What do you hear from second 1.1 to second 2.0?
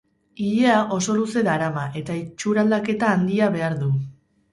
luze darama,